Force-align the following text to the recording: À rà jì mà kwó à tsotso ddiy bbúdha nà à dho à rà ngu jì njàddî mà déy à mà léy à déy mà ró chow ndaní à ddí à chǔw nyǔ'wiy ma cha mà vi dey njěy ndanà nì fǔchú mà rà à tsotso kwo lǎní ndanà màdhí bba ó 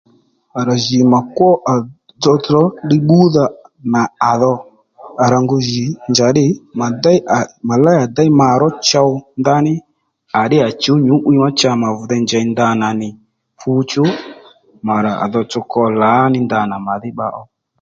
À 0.59 0.61
rà 0.67 0.75
jì 0.85 0.99
mà 1.11 1.19
kwó 1.35 1.49
à 1.71 1.73
tsotso 2.21 2.59
ddiy 2.85 2.99
bbúdha 3.03 3.45
nà 3.93 4.01
à 4.29 4.31
dho 4.41 4.53
à 5.23 5.25
rà 5.31 5.37
ngu 5.43 5.57
jì 5.69 5.85
njàddî 6.11 6.45
mà 6.79 6.85
déy 7.03 7.19
à 7.37 7.39
mà 7.67 7.75
léy 7.85 7.97
à 8.03 8.07
déy 8.17 8.29
mà 8.39 8.47
ró 8.61 8.67
chow 8.89 9.09
ndaní 9.41 9.73
à 10.39 10.41
ddí 10.47 10.57
à 10.67 10.69
chǔw 10.81 10.97
nyǔ'wiy 11.05 11.37
ma 11.43 11.49
cha 11.59 11.71
mà 11.81 11.87
vi 11.97 12.03
dey 12.11 12.21
njěy 12.25 12.45
ndanà 12.51 12.87
nì 13.01 13.09
fǔchú 13.59 14.03
mà 14.87 14.93
rà 15.05 15.11
à 15.23 15.25
tsotso 15.31 15.59
kwo 15.71 15.83
lǎní 16.01 16.39
ndanà 16.45 16.75
màdhí 16.87 17.09
bba 17.13 17.27
ó 17.41 17.43